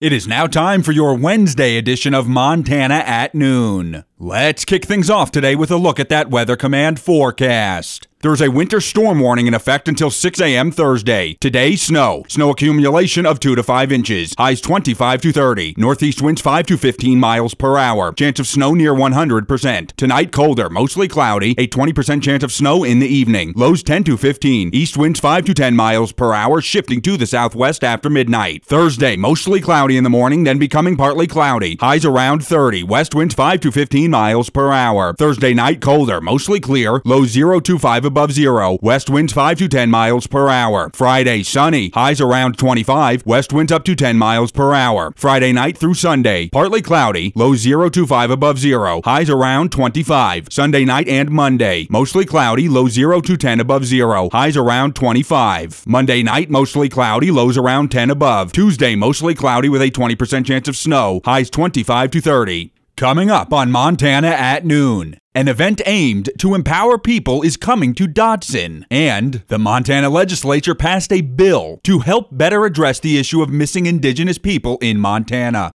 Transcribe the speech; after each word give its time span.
It 0.00 0.14
is 0.14 0.26
now 0.26 0.46
time 0.46 0.82
for 0.82 0.92
your 0.92 1.14
Wednesday 1.14 1.76
edition 1.76 2.14
of 2.14 2.26
Montana 2.26 3.02
at 3.04 3.34
Noon. 3.34 4.04
Let's 4.18 4.64
kick 4.64 4.86
things 4.86 5.10
off 5.10 5.30
today 5.30 5.54
with 5.54 5.70
a 5.70 5.76
look 5.76 6.00
at 6.00 6.08
that 6.08 6.30
Weather 6.30 6.56
Command 6.56 6.98
forecast. 6.98 8.08
There's 8.22 8.42
a 8.42 8.50
winter 8.50 8.82
storm 8.82 9.18
warning 9.18 9.46
in 9.46 9.54
effect 9.54 9.88
until 9.88 10.10
6 10.10 10.42
a.m. 10.42 10.70
Thursday. 10.70 11.38
Today, 11.40 11.74
snow. 11.74 12.24
Snow 12.28 12.50
accumulation 12.50 13.24
of 13.24 13.40
2 13.40 13.54
to 13.54 13.62
5 13.62 13.90
inches. 13.90 14.34
Highs 14.36 14.60
25 14.60 15.22
to 15.22 15.32
30. 15.32 15.74
Northeast 15.78 16.20
winds 16.20 16.42
5 16.42 16.66
to 16.66 16.76
15 16.76 17.18
miles 17.18 17.54
per 17.54 17.78
hour. 17.78 18.12
Chance 18.12 18.40
of 18.40 18.46
snow 18.46 18.74
near 18.74 18.92
100%. 18.92 19.96
Tonight, 19.96 20.32
colder, 20.32 20.68
mostly 20.68 21.08
cloudy. 21.08 21.52
A 21.56 21.66
20% 21.66 22.22
chance 22.22 22.44
of 22.44 22.52
snow 22.52 22.84
in 22.84 22.98
the 22.98 23.08
evening. 23.08 23.54
Lows 23.56 23.82
10 23.82 24.04
to 24.04 24.18
15. 24.18 24.68
East 24.74 24.98
winds 24.98 25.18
5 25.18 25.46
to 25.46 25.54
10 25.54 25.74
miles 25.74 26.12
per 26.12 26.34
hour, 26.34 26.60
shifting 26.60 27.00
to 27.00 27.16
the 27.16 27.26
southwest 27.26 27.82
after 27.82 28.10
midnight. 28.10 28.62
Thursday, 28.66 29.16
mostly 29.16 29.62
cloudy 29.62 29.96
in 29.96 30.04
the 30.04 30.10
morning, 30.10 30.44
then 30.44 30.58
becoming 30.58 30.94
partly 30.94 31.26
cloudy. 31.26 31.78
Highs 31.80 32.04
around 32.04 32.44
30. 32.44 32.82
West 32.82 33.14
winds 33.14 33.34
5 33.34 33.60
to 33.60 33.72
15 33.72 34.10
miles 34.10 34.50
per 34.50 34.72
hour. 34.72 35.14
Thursday 35.14 35.54
night, 35.54 35.80
colder, 35.80 36.20
mostly 36.20 36.60
clear. 36.60 37.00
Low 37.06 37.24
0 37.24 37.60
to 37.60 37.78
5 37.78 38.09
above 38.10 38.32
zero. 38.32 38.76
West 38.82 39.08
winds 39.08 39.32
5 39.32 39.58
to 39.58 39.68
10 39.68 39.88
miles 39.88 40.26
per 40.26 40.48
hour. 40.48 40.90
Friday, 40.92 41.44
sunny. 41.44 41.90
Highs 41.94 42.20
around 42.20 42.58
25. 42.58 43.24
West 43.24 43.52
winds 43.52 43.70
up 43.70 43.84
to 43.84 43.94
10 43.94 44.18
miles 44.18 44.50
per 44.50 44.74
hour. 44.74 45.12
Friday 45.16 45.52
night 45.52 45.78
through 45.78 45.94
Sunday, 45.94 46.48
partly 46.48 46.82
cloudy. 46.82 47.32
Low 47.36 47.54
0 47.54 47.88
to 47.90 48.06
5 48.06 48.30
above 48.30 48.58
zero. 48.58 49.00
Highs 49.04 49.30
around 49.30 49.70
25. 49.70 50.48
Sunday 50.50 50.84
night 50.84 51.06
and 51.06 51.30
Monday, 51.30 51.86
mostly 51.88 52.26
cloudy. 52.26 52.68
Low 52.68 52.88
0 52.88 53.20
to 53.20 53.36
10 53.36 53.60
above 53.60 53.84
zero. 53.84 54.28
Highs 54.32 54.56
around 54.56 54.96
25. 54.96 55.86
Monday 55.86 56.24
night, 56.24 56.50
mostly 56.50 56.88
cloudy. 56.88 57.30
Lows 57.30 57.56
around 57.56 57.92
10 57.92 58.10
above. 58.10 58.50
Tuesday, 58.50 58.96
mostly 58.96 59.36
cloudy 59.36 59.68
with 59.68 59.82
a 59.82 59.90
20% 59.90 60.44
chance 60.44 60.66
of 60.66 60.76
snow. 60.76 61.20
Highs 61.24 61.48
25 61.50 62.10
to 62.10 62.20
30. 62.20 62.72
Coming 63.00 63.30
up 63.30 63.50
on 63.50 63.70
Montana 63.70 64.28
at 64.28 64.66
noon. 64.66 65.16
An 65.34 65.48
event 65.48 65.80
aimed 65.86 66.28
to 66.36 66.54
empower 66.54 66.98
people 66.98 67.40
is 67.40 67.56
coming 67.56 67.94
to 67.94 68.06
Dodson. 68.06 68.84
And 68.90 69.42
the 69.48 69.58
Montana 69.58 70.10
legislature 70.10 70.74
passed 70.74 71.10
a 71.10 71.22
bill 71.22 71.80
to 71.84 72.00
help 72.00 72.28
better 72.30 72.66
address 72.66 73.00
the 73.00 73.18
issue 73.18 73.40
of 73.40 73.48
missing 73.48 73.86
indigenous 73.86 74.36
people 74.36 74.76
in 74.82 74.98
Montana. 74.98 75.72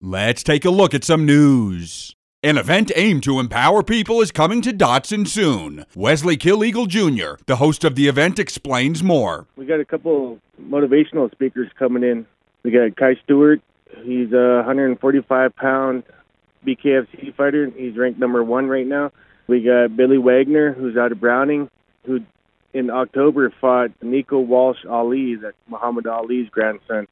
Let's 0.00 0.44
take 0.44 0.64
a 0.64 0.70
look 0.70 0.94
at 0.94 1.02
some 1.02 1.26
news. 1.26 2.14
An 2.44 2.58
event 2.58 2.92
aimed 2.94 3.24
to 3.24 3.40
empower 3.40 3.82
people 3.82 4.20
is 4.20 4.30
coming 4.30 4.62
to 4.62 4.72
Dodson 4.72 5.26
soon. 5.26 5.84
Wesley 5.96 6.36
Killeagle 6.36 6.86
Jr., 6.86 7.42
the 7.46 7.56
host 7.56 7.82
of 7.82 7.96
the 7.96 8.06
event, 8.06 8.38
explains 8.38 9.02
more. 9.02 9.48
We 9.56 9.66
got 9.66 9.80
a 9.80 9.84
couple 9.84 10.38
motivational 10.62 11.28
speakers 11.32 11.72
coming 11.76 12.04
in. 12.04 12.24
We 12.62 12.70
got 12.70 12.94
Kai 12.94 13.16
Stewart. 13.24 13.60
He's 14.04 14.32
a 14.32 14.62
145 14.64 15.56
pound 15.56 16.04
BKFC 16.66 17.34
fighter. 17.36 17.70
He's 17.76 17.96
ranked 17.96 18.18
number 18.18 18.42
one 18.42 18.66
right 18.66 18.86
now. 18.86 19.12
We 19.46 19.62
got 19.62 19.96
Billy 19.96 20.18
Wagner, 20.18 20.72
who's 20.72 20.96
out 20.96 21.12
of 21.12 21.20
Browning, 21.20 21.68
who 22.04 22.20
in 22.72 22.90
October 22.90 23.52
fought 23.60 23.90
Nico 24.02 24.38
Walsh 24.38 24.84
Ali, 24.88 25.34
that 25.36 25.54
Muhammad 25.68 26.06
Ali's 26.06 26.48
grandson. 26.50 27.08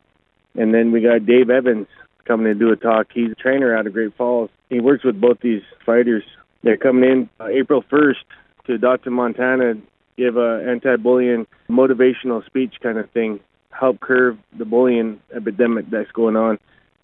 And 0.54 0.72
then 0.72 0.92
we 0.92 1.00
got 1.00 1.26
Dave 1.26 1.50
Evans 1.50 1.88
coming 2.24 2.46
to 2.46 2.54
do 2.54 2.70
a 2.70 2.76
talk. 2.76 3.08
He's 3.12 3.32
a 3.32 3.34
trainer 3.34 3.76
out 3.76 3.86
of 3.86 3.92
Great 3.92 4.16
Falls. 4.16 4.50
He 4.68 4.80
works 4.80 5.04
with 5.04 5.20
both 5.20 5.40
these 5.40 5.62
fighters. 5.84 6.22
They're 6.62 6.76
coming 6.76 7.10
in 7.10 7.30
uh, 7.40 7.46
April 7.46 7.82
1st 7.90 8.24
to 8.66 8.78
Dodson, 8.78 9.12
Montana, 9.12 9.74
give 10.16 10.36
a 10.36 10.64
anti-bullying 10.68 11.46
motivational 11.70 12.44
speech 12.44 12.74
kind 12.82 12.98
of 12.98 13.10
thing, 13.10 13.40
help 13.70 14.00
curb 14.00 14.38
the 14.56 14.64
bullying 14.64 15.20
epidemic 15.34 15.88
that's 15.90 16.10
going 16.12 16.36
on, 16.36 16.58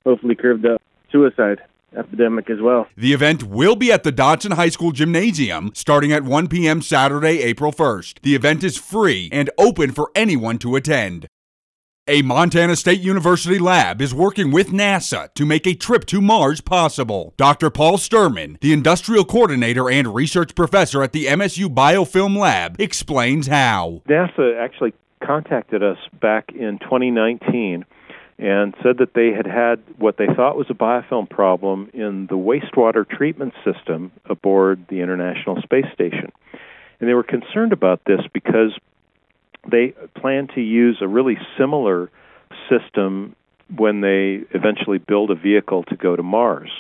hopefully 0.05 0.35
curb 0.35 0.63
the 0.63 0.79
suicide 1.11 1.61
epidemic 1.97 2.51
as 2.51 2.61
well. 2.61 2.87
The 2.97 3.13
event 3.13 3.43
will 3.43 3.77
be 3.77 3.93
at 3.93 4.03
the 4.03 4.13
Dodson 4.13 4.53
High 4.53 4.69
School 4.69 4.93
Gymnasium 4.93 5.73
starting 5.75 6.13
at 6.13 6.25
1 6.25 6.49
p.m. 6.49 6.83
Saturday, 6.83 7.43
April 7.43 7.73
1st. 7.73 8.21
The 8.23 8.35
event 8.35 8.65
is 8.65 8.77
free 8.77 9.29
and 9.33 9.51
open 9.59 9.93
for 9.93 10.11
anyone 10.15 10.59
to 10.59 10.77
attend. 10.77 11.27
A 12.07 12.21
Montana 12.21 12.77
State 12.77 13.01
University 13.01 13.59
lab 13.59 14.03
is 14.03 14.13
working 14.13 14.51
with 14.51 14.69
NASA 14.69 15.33
to 15.33 15.47
make 15.47 15.67
a 15.67 15.75
trip 15.75 16.05
to 16.07 16.21
Mars 16.21 16.61
possible. 16.61 17.33
Dr. 17.39 17.71
Paul 17.71 17.97
Sturman, 17.97 18.61
the 18.61 18.75
industrial 18.75 19.25
coordinator 19.25 19.89
and 19.89 20.15
research 20.15 20.55
professor 20.55 21.03
at 21.03 21.13
the 21.13 21.25
MSU 21.25 21.75
Biofilm 21.75 22.37
Lab, 22.37 22.79
explains 22.79 23.47
how. 23.47 24.03
NASA 24.07 24.55
actually 24.61 24.93
contacted 25.25 25.83
us 25.83 25.97
back 26.21 26.51
in 26.51 26.79
2019 26.81 27.87
and 28.39 28.75
said 28.83 28.99
that 28.99 29.15
they 29.15 29.31
had 29.31 29.47
had 29.47 29.83
what 29.99 30.17
they 30.17 30.27
thought 30.27 30.57
was 30.57 30.67
a 30.69 30.75
biofilm 30.75 31.29
problem 31.29 31.91
in 31.95 32.27
the 32.27 32.37
wastewater 32.37 33.09
treatment 33.09 33.55
system 33.65 34.11
aboard 34.25 34.85
the 34.89 35.01
International 35.01 35.61
Space 35.63 35.87
Station. 35.93 36.33
And 36.99 37.09
they 37.09 37.15
were 37.15 37.23
concerned 37.23 37.73
about 37.73 38.01
this 38.07 38.21
because 38.33 38.77
they 39.71 39.95
plan 40.17 40.49
to 40.55 40.61
use 40.61 40.99
a 41.01 41.09
really 41.09 41.39
similar 41.59 42.11
system 42.69 43.37
when 43.75 44.01
they 44.01 44.43
eventually 44.51 44.99
build 44.99 45.31
a 45.31 45.35
vehicle 45.35 45.85
to 45.85 45.97
go 45.97 46.17
to 46.17 46.23
Mars. 46.23 46.71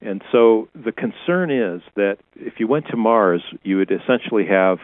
And 0.00 0.22
so 0.30 0.68
the 0.74 0.92
concern 0.92 1.50
is 1.50 1.82
that 1.94 2.18
if 2.34 2.60
you 2.60 2.66
went 2.66 2.88
to 2.88 2.96
Mars, 2.96 3.42
you 3.62 3.78
would 3.78 3.90
essentially 3.90 4.46
have 4.46 4.78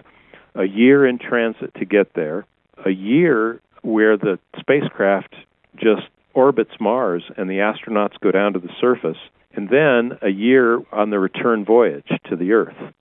a 0.54 0.64
year 0.64 1.06
in 1.06 1.18
transit 1.18 1.74
to 1.74 1.84
get 1.84 2.14
there, 2.14 2.46
a 2.84 2.90
year 2.90 3.60
where 3.82 4.16
the 4.16 4.38
spacecraft 4.58 5.34
just 5.76 6.08
orbits 6.34 6.72
Mars 6.80 7.24
and 7.36 7.48
the 7.48 7.58
astronauts 7.58 8.18
go 8.20 8.30
down 8.30 8.52
to 8.54 8.58
the 8.58 8.70
surface, 8.80 9.18
and 9.54 9.68
then 9.68 10.18
a 10.22 10.30
year 10.30 10.80
on 10.92 11.10
the 11.10 11.18
return 11.18 11.64
voyage 11.64 12.08
to 12.28 12.36
the 12.36 12.52
Earth. 12.52 12.94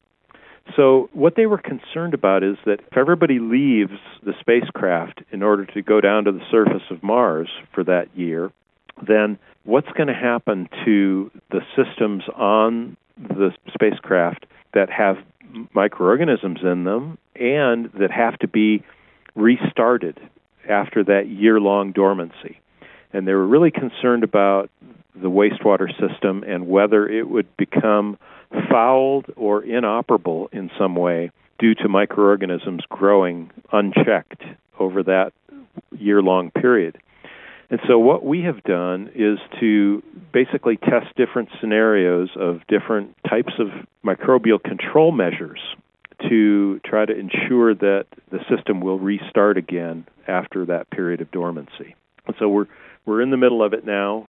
So, 0.76 1.10
what 1.14 1.36
they 1.36 1.48
were 1.48 1.58
concerned 1.58 2.14
about 2.14 2.44
is 2.44 2.58
that 2.66 2.80
if 2.80 2.98
everybody 2.98 3.40
leaves 3.40 3.98
the 4.24 4.34
spacecraft 4.40 5.22
in 5.32 5.44
order 5.44 5.66
to 5.66 5.82
go 5.82 6.00
down 6.00 6.26
to 6.26 6.32
the 6.32 6.46
surface 6.50 6.84
of 6.90 7.04
Mars 7.04 7.50
for 7.74 7.84
that 7.84 8.16
year, 8.16 8.52
then 9.06 9.38
what's 9.64 9.92
going 9.98 10.08
to 10.08 10.14
happen 10.14 10.70
to 10.86 11.32
the 11.50 11.62
systems 11.76 12.24
on 12.36 12.96
the 13.18 13.52
spacecraft 13.74 14.46
that 14.74 14.90
have 14.90 15.18
microorganisms 15.74 16.60
in 16.64 16.86
them 16.86 17.18
and 17.36 17.92
that 18.00 18.12
have 18.12 18.38
to 18.40 18.48
be 18.48 18.84
restarted 19.36 20.20
after 20.70 21.04
that 21.04 21.28
year 21.28 21.60
long 21.60 21.92
dormancy? 21.92 22.60
And 23.14 23.28
they 23.28 23.34
were 23.34 23.48
really 23.48 23.72
concerned 23.72 24.24
about 24.24 24.70
the 25.16 25.30
wastewater 25.30 25.90
system 26.00 26.44
and 26.48 26.68
whether 26.68 27.08
it 27.08 27.30
would 27.30 27.56
become 27.58 28.18
fouled 28.70 29.26
or 29.36 29.64
inoperable 29.64 30.50
in 30.52 30.72
some 30.78 30.96
way 30.96 31.32
due 31.60 31.76
to 31.76 31.88
microorganisms 31.88 32.84
growing 32.90 33.52
unchecked 33.72 34.44
over 34.80 35.04
that 35.04 35.32
year 35.98 36.22
long 36.22 36.52
period. 36.52 36.98
And 37.70 37.80
so, 37.88 37.98
what 37.98 38.26
we 38.26 38.42
have 38.42 38.62
done 38.64 39.10
is 39.16 39.40
to 39.62 40.04
basically 40.34 40.76
test 40.76 41.16
different 41.16 41.50
scenarios 41.62 42.30
of 42.36 42.60
different 42.68 43.16
types 43.30 43.54
of 43.60 43.68
microbial 44.04 44.62
control 44.62 45.14
measures 45.14 45.60
to 46.30 46.82
try 46.86 47.06
to 47.06 47.18
ensure 47.18 47.74
that 47.74 48.08
the 48.30 48.40
system 48.54 48.82
will 48.82 49.00
restart 49.00 49.58
again 49.58 50.06
after 50.28 50.66
that 50.66 50.90
period 50.90 51.22
of 51.22 51.32
dormancy. 51.32 51.96
And 52.28 52.36
so, 52.40 52.50
we're, 52.50 52.66
we're 53.06 53.22
in 53.22 53.32
the 53.32 53.38
middle 53.38 53.64
of 53.64 53.74
it 53.74 53.86
now. 53.86 54.26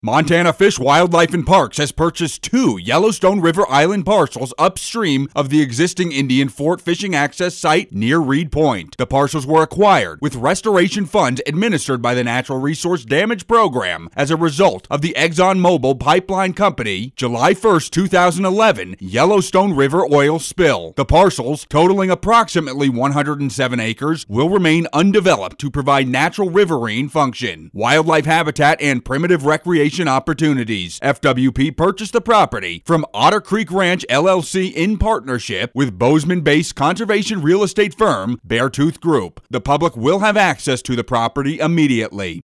Montana 0.00 0.52
Fish, 0.52 0.78
Wildlife, 0.78 1.34
and 1.34 1.44
Parks 1.44 1.78
has 1.78 1.90
purchased 1.90 2.44
two 2.44 2.78
Yellowstone 2.78 3.40
River 3.40 3.68
Island 3.68 4.06
parcels 4.06 4.54
upstream 4.56 5.26
of 5.34 5.48
the 5.48 5.60
existing 5.60 6.12
Indian 6.12 6.48
Fort 6.48 6.80
fishing 6.80 7.16
access 7.16 7.56
site 7.56 7.92
near 7.92 8.20
Reed 8.20 8.52
Point. 8.52 8.96
The 8.96 9.08
parcels 9.08 9.44
were 9.44 9.60
acquired 9.60 10.20
with 10.22 10.36
restoration 10.36 11.04
funds 11.04 11.42
administered 11.48 12.00
by 12.00 12.14
the 12.14 12.22
Natural 12.22 12.60
Resource 12.60 13.04
Damage 13.04 13.48
Program 13.48 14.08
as 14.14 14.30
a 14.30 14.36
result 14.36 14.86
of 14.88 15.02
the 15.02 15.16
ExxonMobil 15.18 15.98
Pipeline 15.98 16.52
Company 16.52 17.12
July 17.16 17.52
1, 17.52 17.80
2011 17.80 18.94
Yellowstone 19.00 19.74
River 19.74 20.06
oil 20.12 20.38
spill. 20.38 20.92
The 20.94 21.04
parcels, 21.04 21.66
totaling 21.68 22.08
approximately 22.08 22.88
107 22.88 23.80
acres, 23.80 24.24
will 24.28 24.48
remain 24.48 24.86
undeveloped 24.92 25.58
to 25.58 25.72
provide 25.72 26.06
natural 26.06 26.50
riverine 26.50 27.08
function, 27.08 27.72
wildlife 27.74 28.26
habitat, 28.26 28.80
and 28.80 29.04
primitive 29.04 29.44
recreation 29.44 29.87
opportunities. 30.08 31.00
FWP 31.00 31.76
purchased 31.76 32.12
the 32.12 32.20
property 32.20 32.82
from 32.84 33.06
Otter 33.14 33.40
Creek 33.40 33.72
Ranch 33.72 34.04
LLC 34.10 34.72
in 34.72 34.98
partnership 34.98 35.70
with 35.74 35.98
Bozeman 35.98 36.42
based 36.42 36.74
conservation 36.74 37.40
real 37.40 37.62
estate 37.62 37.94
firm 37.94 38.38
Beartooth 38.46 39.00
Group. 39.00 39.40
The 39.48 39.60
public 39.60 39.96
will 39.96 40.18
have 40.18 40.36
access 40.36 40.82
to 40.82 40.94
the 40.94 41.04
property 41.04 41.58
immediately. 41.58 42.42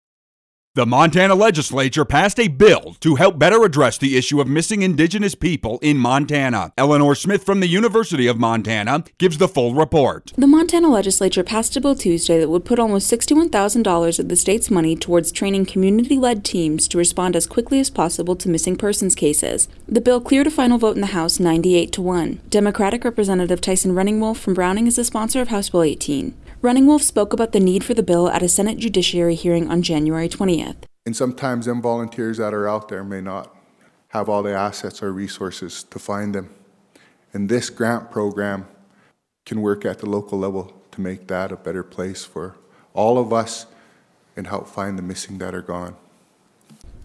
The 0.76 0.88
Montana 0.88 1.36
legislature 1.36 2.04
passed 2.04 2.40
a 2.40 2.48
bill 2.48 2.96
to 3.02 3.14
help 3.14 3.38
better 3.38 3.64
address 3.64 4.00
the 4.00 4.18
issue 4.18 4.42
of 4.42 4.48
missing 4.48 4.82
indigenous 4.82 5.36
people 5.36 5.78
in 5.84 6.00
Montana. 6.00 6.74
Eleanor 6.80 7.14
Smith 7.14 7.44
from 7.44 7.60
the 7.60 7.68
University 7.68 8.26
of 8.26 8.40
Montana 8.40 9.04
gives 9.20 9.38
the 9.38 9.48
full 9.48 9.76
report. 9.76 10.34
The 10.36 10.48
Montana 10.48 10.88
legislature 10.88 11.44
passed 11.44 11.78
a 11.78 11.82
bill 11.82 11.94
Tuesday 11.94 12.40
that 12.40 12.50
would 12.50 12.66
put 12.66 12.80
almost 12.80 13.12
$61,000 13.12 14.18
of 14.18 14.30
the 14.30 14.36
state's 14.36 14.72
money 14.72 14.96
towards 14.96 15.32
training 15.32 15.68
community 15.68 16.18
led 16.18 16.44
teams 16.44 16.88
to 16.88 16.98
respond 16.98 17.36
as 17.36 17.46
quickly 17.46 17.80
as 17.80 17.92
possible 17.92 18.36
to 18.36 18.50
missing 18.50 18.76
persons 18.76 19.14
cases. 19.14 19.68
The 19.88 20.02
bill 20.02 20.20
cleared 20.20 20.48
a 20.48 20.50
final 20.50 20.80
vote 20.80 20.96
in 20.96 21.02
the 21.02 21.14
House 21.14 21.40
98 21.40 21.92
to 21.92 22.02
1. 22.02 22.42
Democratic 22.50 23.04
Representative 23.04 23.62
Tyson 23.62 23.92
Runningwolf 23.92 24.38
from 24.38 24.56
Browning 24.56 24.88
is 24.88 24.96
the 24.96 25.04
sponsor 25.04 25.40
of 25.40 25.50
House 25.50 25.70
Bill 25.70 25.84
18. 25.84 26.34
Runningwolf 26.64 27.02
spoke 27.02 27.34
about 27.34 27.52
the 27.52 27.60
need 27.60 27.84
for 27.84 27.94
the 27.94 28.02
bill 28.02 28.30
at 28.30 28.42
a 28.42 28.48
Senate 28.48 28.78
Judiciary 28.78 29.36
hearing 29.36 29.70
on 29.70 29.82
January 29.82 30.30
20th. 30.30 30.78
And 31.06 31.14
sometimes 31.14 31.66
them 31.66 31.82
volunteers 31.82 32.38
that 32.38 32.54
are 32.54 32.70
out 32.70 32.88
there 32.88 33.04
may 33.04 33.20
not 33.20 33.54
have 34.10 34.30
all 34.30 34.42
the 34.42 34.54
assets 34.54 35.04
or 35.04 35.12
resources 35.12 35.84
to 35.84 36.00
find 36.00 36.34
them. 36.34 36.52
And 37.34 37.50
this 37.50 37.70
grant 37.70 38.12
program 38.12 38.66
can 39.46 39.60
work 39.60 39.84
at 39.84 40.00
the 40.00 40.06
local 40.06 40.40
level 40.40 40.72
to 40.92 41.02
make 41.02 41.28
that 41.28 41.52
a 41.52 41.58
better 41.58 41.84
place 41.84 42.24
for 42.24 42.56
all 42.94 43.18
of 43.18 43.34
us 43.34 43.66
and 44.38 44.48
help 44.48 44.70
find 44.70 44.98
the 44.98 45.04
missing 45.04 45.40
that 45.40 45.54
are 45.54 45.62
gone. 45.62 45.98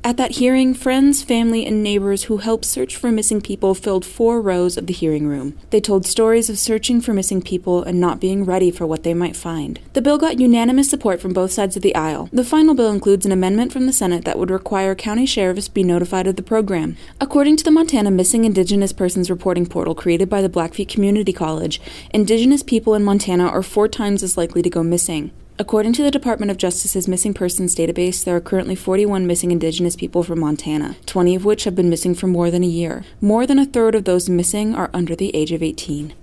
At 0.05 0.17
that 0.17 0.37
hearing, 0.37 0.75
friends, 0.75 1.23
family, 1.25 1.67
and 1.67 1.83
neighbors 1.83 2.25
who 2.25 2.37
helped 2.37 2.65
search 2.65 2.97
for 2.97 3.11
missing 3.11 3.41
people 3.41 3.75
filled 3.75 4.07
four 4.07 4.41
rows 4.41 4.77
of 4.77 4.87
the 4.87 4.93
hearing 4.93 5.27
room. 5.27 5.59
They 5.71 5.81
told 5.81 6.07
stories 6.07 6.49
of 6.49 6.59
searching 6.59 7.01
for 7.01 7.13
missing 7.13 7.43
people 7.43 7.83
and 7.83 8.01
not 8.01 8.21
being 8.21 8.45
ready 8.45 8.71
for 8.71 8.87
what 8.87 9.03
they 9.03 9.13
might 9.13 9.37
find. 9.37 9.81
The 9.95 10.01
bill 10.01 10.17
got 10.17 10.39
unanimous 10.39 10.89
support 10.89 11.21
from 11.21 11.33
both 11.33 11.51
sides 11.51 11.77
of 11.77 11.83
the 11.83 11.97
aisle. 11.97 12.31
The 12.33 12.45
final 12.45 12.75
bill 12.75 12.93
includes 12.93 13.27
an 13.27 13.33
amendment 13.33 13.73
from 13.73 13.87
the 13.87 13.93
Senate 13.93 14.25
that 14.25 14.39
would 14.39 14.51
require 14.51 14.95
county 14.95 15.27
sheriffs 15.27 15.69
be 15.69 15.83
notified 15.83 16.29
of 16.29 16.37
the 16.37 16.43
program. 16.43 16.97
According 17.21 17.57
to 17.57 17.65
the 17.65 17.73
Montana 17.73 18.13
Missing 18.13 18.45
Indigenous 18.45 18.93
Persons 18.93 19.29
Reporting 19.29 19.67
Portal 19.67 19.97
created 19.97 20.31
by 20.31 20.41
the 20.41 20.49
Blackfeet 20.49 20.89
Community 20.89 21.33
College, 21.33 21.81
Indigenous 22.15 22.63
people 22.63 22.95
in 22.95 23.03
Montana 23.03 23.47
are 23.47 23.65
four 23.65 23.89
times 23.89 24.23
as 24.23 24.39
likely 24.39 24.63
to 24.63 24.71
go 24.71 24.85
missing. 24.85 25.33
According 25.61 25.95
to 25.95 26.05
the 26.05 26.13
Department 26.13 26.53
of 26.53 26.57
Justice's 26.57 27.09
Missing 27.09 27.35
Persons 27.35 27.75
database, 27.75 28.23
there 28.23 28.37
are 28.37 28.41
currently 28.41 28.77
41 28.77 29.27
missing 29.27 29.51
Indigenous 29.51 29.97
people 29.97 30.23
from 30.23 30.39
Montana, 30.39 30.95
20 31.07 31.35
of 31.35 31.45
which 31.45 31.65
have 31.65 31.75
been 31.75 31.91
missing 31.91 32.15
for 32.15 32.29
more 32.29 32.49
than 32.49 32.63
a 32.63 32.69
year. 32.69 33.05
More 33.21 33.45
than 33.45 33.59
a 33.59 33.67
third 33.67 33.97
of 33.97 34.05
those 34.05 34.29
missing 34.29 34.77
are 34.77 34.89
under 34.95 35.17
the 35.17 35.35
age 35.35 35.51
of 35.51 35.61
18. 35.61 36.15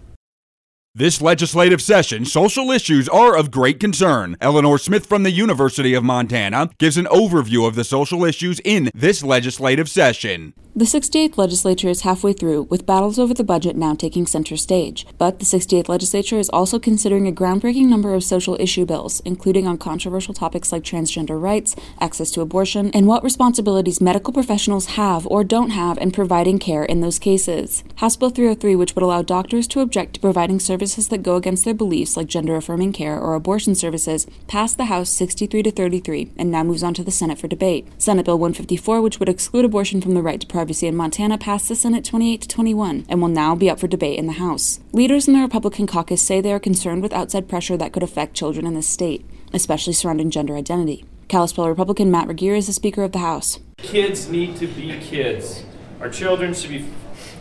This 0.94 1.22
legislative 1.22 1.82
session, 1.82 2.24
social 2.24 2.72
issues 2.72 3.10
are 3.10 3.36
of 3.36 3.52
great 3.52 3.82
concern. 3.82 4.38
Eleanor 4.40 4.78
Smith 4.78 5.06
from 5.06 5.24
the 5.24 5.32
University 5.32 5.94
of 5.94 6.06
Montana 6.06 6.70
gives 6.80 6.96
an 6.96 7.04
overview 7.08 7.68
of 7.68 7.76
the 7.76 7.84
social 7.84 8.24
issues 8.24 8.62
in 8.64 8.90
this 8.96 9.22
legislative 9.22 9.90
session. 9.90 10.54
The 10.78 10.84
68th 10.84 11.38
legislature 11.38 11.88
is 11.88 12.02
halfway 12.02 12.34
through, 12.34 12.64
with 12.64 12.86
battles 12.86 13.18
over 13.18 13.34
the 13.34 13.46
budget 13.46 13.78
now 13.78 13.96
taking 13.96 14.28
center 14.28 14.58
stage. 14.58 15.08
But 15.18 15.40
the 15.40 15.46
68th 15.46 15.88
legislature 15.88 16.38
is 16.38 16.50
also 16.50 16.80
considering 16.80 17.30
a 17.30 17.32
groundbreaking 17.32 17.86
number 17.86 18.14
of 18.14 18.26
social 18.26 18.58
issue 18.60 18.86
bills, 18.86 19.22
including 19.24 19.68
on 19.68 19.78
controversial 19.78 20.34
topics 20.34 20.74
like 20.74 20.84
transgender 20.84 21.42
rights, 21.42 21.78
access 22.02 22.30
to 22.32 22.42
abortion, 22.42 22.92
and 22.94 23.08
what 23.08 23.24
responsibilities 23.24 24.02
medical 24.02 24.34
professionals 24.34 24.98
have 24.98 25.26
or 25.28 25.46
don't 25.46 25.70
have 25.70 25.98
in 25.98 26.12
providing 26.12 26.60
care 26.60 26.84
in 26.84 27.00
those 27.00 27.20
cases. 27.20 27.86
House 27.96 28.18
Bill 28.18 28.30
303, 28.30 28.76
which 28.76 28.96
would 28.96 29.04
allow 29.04 29.22
doctors 29.22 29.68
to 29.68 29.80
object 29.80 30.16
to 30.16 30.20
providing 30.20 30.60
services 30.60 31.08
that 31.08 31.24
go 31.24 31.38
against 31.38 31.64
their 31.64 31.74
beliefs, 31.74 32.18
like 32.18 32.28
gender 32.28 32.58
affirming 32.58 32.92
care 32.92 33.18
or 33.18 33.36
abortion 33.36 33.76
services, 33.76 34.28
passed 34.48 34.76
the 34.76 34.86
House 34.86 35.10
63 35.10 35.64
to 35.64 35.72
33 35.72 36.34
and 36.36 36.52
now 36.52 36.64
moves 36.64 36.84
on 36.84 36.94
to 36.96 37.04
the 37.06 37.12
Senate 37.12 37.40
for 37.40 37.48
debate. 37.48 37.88
Senate 37.98 38.26
Bill 38.26 38.38
154, 38.38 39.02
which 39.02 39.22
would 39.22 39.30
exclude 39.30 39.64
abortion 39.64 40.02
from 40.02 40.16
the 40.16 40.22
right 40.22 40.42
to 40.42 40.48
privacy 40.66 40.88
in 40.88 40.96
Montana 40.96 41.38
passed 41.38 41.70
the 41.70 41.76
Senate 41.76 42.04
28 42.04 42.42
to 42.42 42.48
21 42.48 43.06
and 43.08 43.22
will 43.22 43.28
now 43.28 43.54
be 43.54 43.70
up 43.70 43.80
for 43.80 43.86
debate 43.86 44.18
in 44.18 44.26
the 44.26 44.34
House. 44.34 44.80
Leaders 44.94 45.28
in 45.28 45.36
the 45.36 45.40
Republican 45.40 45.86
caucus 45.86 46.24
say 46.24 46.42
they 46.42 46.52
are 46.52 46.60
concerned 46.60 47.04
with 47.04 47.14
outside 47.14 47.48
pressure 47.48 47.78
that 47.78 47.94
could 47.94 48.02
affect 48.02 48.34
children 48.34 48.66
in 48.66 48.74
the 48.74 48.82
state, 48.82 49.24
especially 49.54 49.94
surrounding 49.94 50.32
gender 50.32 50.56
identity. 50.56 51.06
Kalispell 51.28 51.70
Republican 51.70 52.10
Matt 52.10 52.28
Regier 52.28 52.56
is 52.56 52.66
the 52.66 52.74
Speaker 52.74 53.04
of 53.04 53.12
the 53.12 53.20
House. 53.20 53.60
Kids 53.78 54.28
need 54.28 54.58
to 54.58 54.66
be 54.66 54.98
kids. 55.02 55.64
Our 56.02 56.10
children 56.10 56.56
should 56.56 56.72
be 56.72 56.90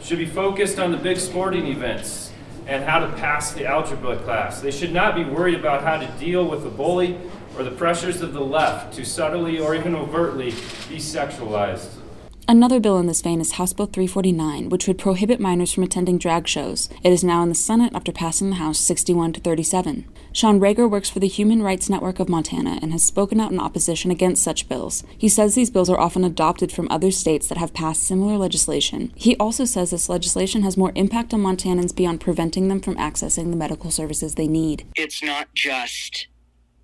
should 0.03 0.19
be 0.19 0.27
focused 0.27 0.79
on 0.79 0.93
the 0.93 0.99
big 0.99 1.17
sporting 1.17 1.67
events 1.69 2.31
and 2.67 2.85
how 2.85 2.99
to 2.99 3.11
pass 3.15 3.55
the 3.55 3.65
algebra 3.65 4.19
class. 4.19 4.61
They 4.61 4.71
should 4.71 4.93
not 4.93 5.15
be 5.15 5.25
worried 5.25 5.55
about 5.55 5.83
how 5.83 5.97
to 5.97 6.07
deal 6.23 6.47
with 6.47 6.67
a 6.67 6.71
bully 6.71 7.19
or 7.57 7.65
the 7.65 7.71
pressures 7.71 8.21
of 8.21 8.35
the 8.35 8.45
left 8.45 8.93
to 8.97 9.05
subtly 9.07 9.59
or 9.59 9.75
even 9.75 9.95
overtly 9.95 10.51
be 10.91 10.99
sexualized. 10.99 12.04
Another 12.47 12.79
bill 12.79 12.99
in 12.99 13.07
this 13.07 13.23
vein 13.23 13.41
is 13.41 13.53
House 13.53 13.73
Bill 13.73 13.87
349, 13.87 14.69
which 14.69 14.87
would 14.87 14.99
prohibit 14.99 15.41
minors 15.41 15.73
from 15.73 15.83
attending 15.83 16.19
drag 16.19 16.47
shows. 16.47 16.91
It 17.03 17.11
is 17.11 17.25
now 17.25 17.43
in 17.43 17.49
the 17.49 17.55
Senate 17.55 17.95
after 17.95 18.13
passing 18.13 18.51
the 18.51 18.57
House 18.57 18.79
61 18.79 19.33
to 19.33 19.41
37. 19.41 20.07
Shawn 20.31 20.61
Reagor 20.61 20.91
works 20.91 21.09
for 21.09 21.21
the 21.21 21.27
Human 21.27 21.63
Rights 21.63 21.89
Network 21.89 22.21
of 22.21 22.29
Montana 22.29 22.79
and 22.83 22.93
has 22.93 23.03
spoken 23.03 23.41
out 23.41 23.51
in 23.51 23.59
opposition 23.59 24.11
against 24.11 24.43
such 24.43 24.69
bills. 24.69 25.05
He 25.17 25.29
says 25.29 25.55
these 25.55 25.71
bills 25.71 25.89
are 25.89 25.99
often 25.99 26.23
adopted 26.23 26.71
from 26.71 26.87
other 26.91 27.11
states 27.11 27.49
that 27.49 27.57
have 27.57 27.73
passed 27.73 28.03
similar 28.03 28.37
legislation. 28.37 29.11
He 29.17 29.37
also 29.39 29.65
says 29.65 29.91
this 29.91 30.11
legislation 30.11 30.63
has 30.65 30.77
more 30.77 30.93
impact 30.95 31.33
on 31.33 31.41
Montanans 31.41 31.97
beyond 31.97 32.21
preventing 32.21 32.69
them 32.69 32.81
from 32.81 32.97
accessing 32.97 33.53
the 33.53 33.57
medical 33.57 33.91
services 33.91 34.35
they 34.35 34.49
need. 34.49 34.87
It's 34.97 35.23
not 35.23 35.49
just 35.55 36.29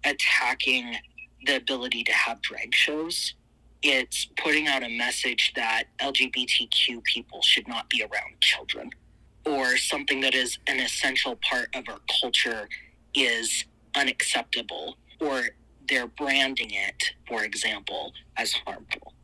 attacking 0.05 0.97
the 1.45 1.57
ability 1.57 2.05
to 2.05 2.13
have 2.13 2.41
drag 2.41 2.75
shows 2.75 3.35
it's 3.83 4.29
putting 4.43 4.67
out 4.67 4.83
a 4.83 4.89
message 4.89 5.53
that 5.57 5.85
LGBTQ 6.01 7.03
people 7.05 7.43
should 7.43 7.67
not 7.67 7.89
be 7.89 8.03
around 8.03 8.41
children, 8.41 8.91
or 9.47 9.77
something 9.77 10.21
that 10.21 10.35
is 10.35 10.59
an 10.67 10.81
essential 10.81 11.37
part 11.37 11.69
of 11.75 11.85
our 11.89 12.01
culture 12.21 12.69
is 13.15 13.65
unacceptable, 13.97 14.97
or 15.21 15.51
they're 15.89 16.07
branding 16.07 16.71
it, 16.71 17.13
for 17.27 17.43
example, 17.43 18.13
as 18.37 18.53
harmful. 18.53 19.15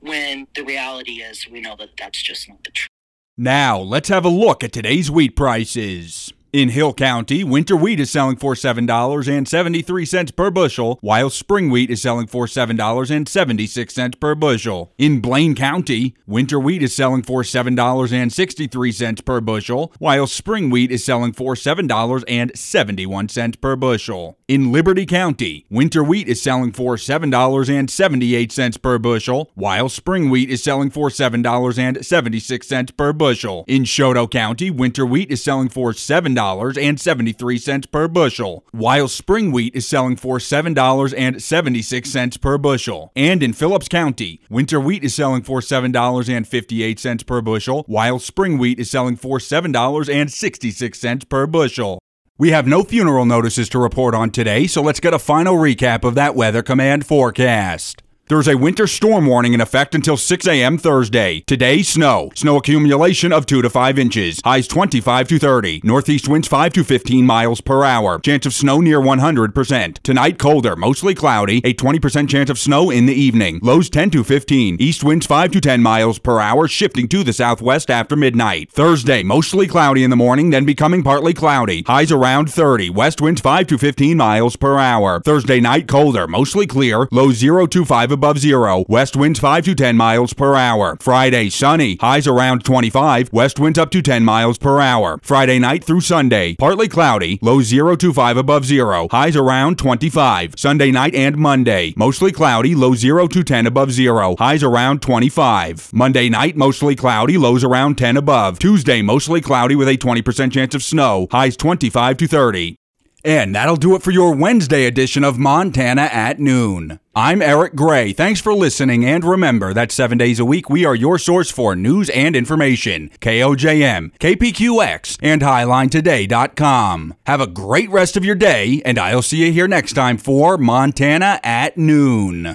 When 0.00 0.46
the 0.54 0.62
reality 0.62 1.22
is, 1.22 1.48
we 1.48 1.60
know 1.60 1.74
that 1.76 1.90
that's 1.98 2.22
just 2.22 2.48
not 2.48 2.62
the 2.64 2.70
truth. 2.70 2.88
Now, 3.36 3.78
let's 3.78 4.08
have 4.08 4.24
a 4.24 4.28
look 4.28 4.62
at 4.62 4.72
today's 4.72 5.10
wheat 5.10 5.34
prices. 5.36 6.32
In 6.50 6.70
Hill 6.70 6.94
County, 6.94 7.44
winter 7.44 7.76
wheat 7.76 8.00
is 8.00 8.10
selling 8.10 8.36
for 8.36 8.54
$7.73 8.54 10.34
per 10.34 10.50
bushel, 10.50 10.98
while 11.02 11.28
spring 11.28 11.68
wheat 11.68 11.90
is 11.90 12.00
selling 12.00 12.26
for 12.26 12.46
$7.76 12.46 14.18
per 14.18 14.34
bushel. 14.34 14.94
In 14.96 15.20
Blaine 15.20 15.54
County, 15.54 16.14
winter 16.26 16.58
wheat 16.58 16.82
is 16.82 16.96
selling 16.96 17.22
for 17.22 17.42
$7.63 17.42 19.24
per 19.26 19.42
bushel, 19.42 19.92
while 19.98 20.26
spring 20.26 20.70
wheat 20.70 20.90
is 20.90 21.04
selling 21.04 21.34
for 21.34 21.52
$7.71 21.52 23.60
per 23.60 23.76
bushel. 23.76 24.38
In 24.48 24.72
Liberty 24.72 25.04
County, 25.04 25.66
winter 25.68 26.02
wheat 26.02 26.28
is 26.28 26.40
selling 26.40 26.72
for 26.72 26.96
$7.78 26.96 28.80
per 28.80 28.98
bushel, 28.98 29.50
while 29.54 29.90
spring 29.90 30.30
wheat 30.30 30.48
is 30.48 30.62
selling 30.62 30.88
for 30.88 31.10
$7.76 31.10 32.96
per 32.96 33.12
bushel. 33.12 33.66
In 33.68 33.84
Chouteau 33.84 34.30
County, 34.30 34.70
winter 34.70 35.04
wheat 35.04 35.30
is 35.30 35.44
selling 35.44 35.68
for 35.68 35.92
$7 35.92 36.37
$7.73 36.38 37.90
per 37.90 38.08
bushel, 38.08 38.64
while 38.70 39.08
spring 39.08 39.52
wheat 39.52 39.74
is 39.74 39.86
selling 39.86 40.16
for 40.16 40.38
$7.76 40.38 42.40
per 42.40 42.58
bushel. 42.58 43.12
And 43.14 43.42
in 43.42 43.52
Phillips 43.52 43.88
County, 43.88 44.40
winter 44.48 44.80
wheat 44.80 45.04
is 45.04 45.14
selling 45.14 45.42
for 45.42 45.60
$7.58 45.60 47.26
per 47.26 47.42
bushel, 47.42 47.84
while 47.86 48.18
spring 48.18 48.58
wheat 48.58 48.78
is 48.78 48.90
selling 48.90 49.16
for 49.16 49.38
$7.66 49.38 51.28
per 51.28 51.46
bushel. 51.46 51.98
We 52.38 52.50
have 52.50 52.68
no 52.68 52.84
funeral 52.84 53.26
notices 53.26 53.68
to 53.70 53.80
report 53.80 54.14
on 54.14 54.30
today, 54.30 54.68
so 54.68 54.80
let's 54.80 55.00
get 55.00 55.12
a 55.12 55.18
final 55.18 55.56
recap 55.56 56.04
of 56.04 56.14
that 56.14 56.36
Weather 56.36 56.62
Command 56.62 57.04
forecast. 57.04 58.04
There's 58.28 58.46
a 58.46 58.58
winter 58.58 58.86
storm 58.86 59.24
warning 59.24 59.54
in 59.54 59.62
effect 59.62 59.94
until 59.94 60.18
6 60.18 60.46
a.m. 60.46 60.76
Thursday. 60.76 61.40
Today, 61.46 61.80
snow. 61.80 62.30
Snow 62.34 62.58
accumulation 62.58 63.32
of 63.32 63.46
2 63.46 63.62
to 63.62 63.70
5 63.70 63.98
inches. 63.98 64.42
Highs 64.44 64.68
25 64.68 65.28
to 65.28 65.38
30. 65.38 65.80
Northeast 65.82 66.28
winds 66.28 66.46
5 66.46 66.74
to 66.74 66.84
15 66.84 67.24
miles 67.24 67.62
per 67.62 67.84
hour. 67.84 68.18
Chance 68.18 68.44
of 68.44 68.52
snow 68.52 68.82
near 68.82 69.00
100%. 69.00 70.02
Tonight, 70.02 70.38
colder, 70.38 70.76
mostly 70.76 71.14
cloudy. 71.14 71.62
A 71.64 71.72
20% 71.72 72.28
chance 72.28 72.50
of 72.50 72.58
snow 72.58 72.90
in 72.90 73.06
the 73.06 73.14
evening. 73.14 73.60
Lows 73.62 73.88
10 73.88 74.10
to 74.10 74.22
15. 74.22 74.76
East 74.78 75.02
winds 75.02 75.24
5 75.24 75.50
to 75.52 75.60
10 75.62 75.80
miles 75.82 76.18
per 76.18 76.38
hour, 76.38 76.68
shifting 76.68 77.08
to 77.08 77.24
the 77.24 77.32
southwest 77.32 77.88
after 77.88 78.14
midnight. 78.14 78.70
Thursday, 78.70 79.22
mostly 79.22 79.66
cloudy 79.66 80.04
in 80.04 80.10
the 80.10 80.16
morning, 80.16 80.50
then 80.50 80.66
becoming 80.66 81.02
partly 81.02 81.32
cloudy. 81.32 81.82
Highs 81.86 82.12
around 82.12 82.52
30. 82.52 82.90
West 82.90 83.22
winds 83.22 83.40
5 83.40 83.66
to 83.68 83.78
15 83.78 84.18
miles 84.18 84.56
per 84.56 84.78
hour. 84.78 85.20
Thursday 85.20 85.60
night, 85.60 85.88
colder, 85.88 86.26
mostly 86.26 86.66
clear. 86.66 87.08
Lows 87.10 87.36
0 87.36 87.66
to 87.68 87.86
5 87.86 88.17
above 88.18 88.38
zero. 88.40 88.84
West 88.88 89.14
winds 89.14 89.38
5 89.38 89.64
to 89.66 89.74
10 89.76 89.96
miles 89.96 90.32
per 90.34 90.56
hour. 90.56 90.96
Friday, 91.00 91.48
sunny. 91.50 91.96
Highs 92.00 92.26
around 92.26 92.64
25. 92.64 93.32
West 93.32 93.60
winds 93.60 93.78
up 93.78 93.92
to 93.92 94.02
10 94.02 94.24
miles 94.24 94.58
per 94.58 94.80
hour. 94.80 95.20
Friday 95.22 95.60
night 95.60 95.84
through 95.84 96.00
Sunday, 96.00 96.56
partly 96.56 96.88
cloudy. 96.88 97.38
Low 97.40 97.62
0 97.62 97.94
to 97.94 98.12
5 98.12 98.36
above 98.36 98.64
zero. 98.64 99.06
Highs 99.12 99.36
around 99.36 99.78
25. 99.78 100.54
Sunday 100.56 100.90
night 100.90 101.14
and 101.14 101.36
Monday, 101.36 101.94
mostly 101.96 102.32
cloudy. 102.32 102.74
Low 102.74 102.96
0 102.96 103.28
to 103.28 103.44
10 103.44 103.68
above 103.68 103.92
zero. 103.92 104.34
Highs 104.36 104.64
around 104.64 105.00
25. 105.00 105.92
Monday 105.92 106.28
night, 106.28 106.56
mostly 106.56 106.96
cloudy. 106.96 107.38
Lows 107.38 107.62
around 107.62 107.98
10 107.98 108.16
above. 108.16 108.58
Tuesday, 108.58 109.00
mostly 109.00 109.40
cloudy 109.40 109.76
with 109.76 109.86
a 109.86 109.96
20% 109.96 110.50
chance 110.50 110.74
of 110.74 110.82
snow. 110.82 111.28
Highs 111.30 111.56
25 111.56 112.16
to 112.16 112.26
30. 112.26 112.87
And 113.28 113.54
that'll 113.54 113.76
do 113.76 113.94
it 113.94 114.02
for 114.02 114.10
your 114.10 114.34
Wednesday 114.34 114.86
edition 114.86 115.22
of 115.22 115.38
Montana 115.38 116.08
at 116.10 116.38
Noon. 116.38 116.98
I'm 117.14 117.42
Eric 117.42 117.74
Gray. 117.74 118.14
Thanks 118.14 118.40
for 118.40 118.54
listening, 118.54 119.04
and 119.04 119.22
remember 119.22 119.74
that 119.74 119.92
seven 119.92 120.16
days 120.16 120.40
a 120.40 120.46
week 120.46 120.70
we 120.70 120.86
are 120.86 120.94
your 120.94 121.18
source 121.18 121.50
for 121.50 121.76
news 121.76 122.08
and 122.08 122.34
information. 122.34 123.10
KOJM, 123.20 124.16
KPQX, 124.18 125.18
and 125.20 125.42
HighlineToday.com. 125.42 127.14
Have 127.26 127.42
a 127.42 127.46
great 127.46 127.90
rest 127.90 128.16
of 128.16 128.24
your 128.24 128.34
day, 128.34 128.80
and 128.86 128.98
I'll 128.98 129.20
see 129.20 129.44
you 129.44 129.52
here 129.52 129.68
next 129.68 129.92
time 129.92 130.16
for 130.16 130.56
Montana 130.56 131.38
at 131.44 131.76
Noon. 131.76 132.54